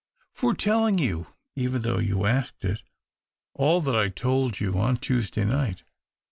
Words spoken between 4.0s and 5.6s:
told you on Tuesday